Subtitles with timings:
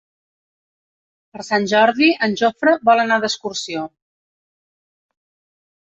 [1.35, 3.87] Per Sant Jordi en Jofre vol anar d'excursió.